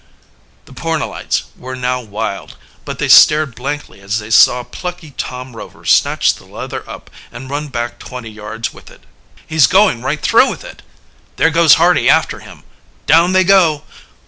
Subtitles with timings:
[0.65, 5.85] The Pornellites were now wild, but they stared blankly as they saw plucky Tom Rover
[5.85, 9.03] snatch the leather up and run back twenty yards with it.
[9.45, 10.81] "He's going right through with it!"
[11.35, 12.63] "There goes Hardy after him!"
[13.05, 13.83] "Down they go!"